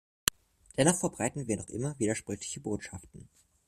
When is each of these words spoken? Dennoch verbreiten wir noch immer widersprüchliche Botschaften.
Dennoch 0.77 0.95
verbreiten 0.97 1.47
wir 1.47 1.57
noch 1.57 1.69
immer 1.69 1.93
widersprüchliche 1.99 2.59
Botschaften. 2.59 3.29